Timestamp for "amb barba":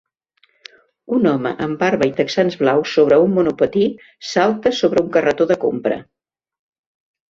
1.65-2.09